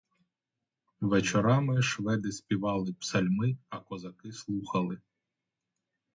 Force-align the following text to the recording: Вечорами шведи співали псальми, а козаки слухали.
Вечорами 1.01 1.81
шведи 1.81 2.31
співали 2.31 2.93
псальми, 2.93 3.57
а 3.69 3.79
козаки 3.79 4.31
слухали. 4.31 5.01